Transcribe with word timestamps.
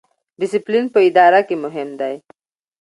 ډیسپلین 0.39 0.85
په 0.93 0.99
اداره 1.07 1.41
کې 1.47 1.55
مهم 1.63 1.89
دی 1.99 2.15